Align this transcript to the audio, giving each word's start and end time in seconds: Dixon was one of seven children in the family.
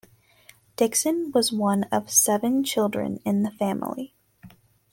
Dixon 0.77 1.31
was 1.31 1.53
one 1.53 1.83
of 1.91 2.09
seven 2.09 2.63
children 2.63 3.19
in 3.23 3.43
the 3.43 3.51
family. 3.51 4.15